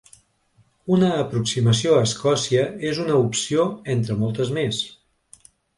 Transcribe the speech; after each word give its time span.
Una 0.95 1.09
aproximació 1.25 1.93
a 1.99 2.07
Escòcia 2.07 2.65
és 2.93 3.05
una 3.07 3.21
opció 3.29 3.71
entre 3.97 4.21
moltes 4.25 4.57
més. 4.59 4.85